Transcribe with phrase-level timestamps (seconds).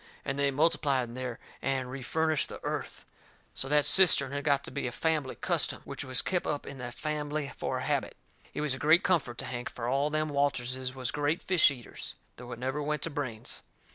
[0.25, 3.05] And they multiplied in there and refurnished the earth.
[3.53, 6.79] So that cistern had got to be a fambly custom, which was kep' up in
[6.79, 8.17] that fambly for a habit.
[8.55, 12.15] It was a great comfort to Hank, fur all them Walterses was great fish eaters,
[12.37, 13.61] though it never went to brains.